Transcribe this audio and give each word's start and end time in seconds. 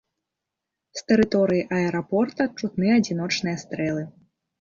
З 0.99 1.03
тэрыторыі 1.09 1.65
аэрапорта 1.79 2.47
чутны 2.61 2.89
адзіночныя 2.95 3.61
стрэлы. 3.65 4.03